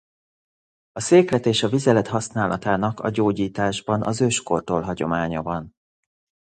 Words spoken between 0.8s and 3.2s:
A széklet és a vizelet használatának a